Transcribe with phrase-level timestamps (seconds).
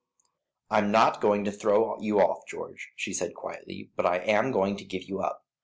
[0.71, 4.51] "I am not going to throw you off, George," she said, quietly; "but I am
[4.51, 5.45] going to give you up.